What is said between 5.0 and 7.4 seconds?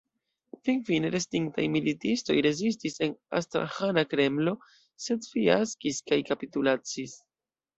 sed fiaskis kaj kapitulacis.